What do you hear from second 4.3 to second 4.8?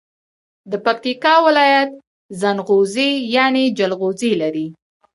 لري.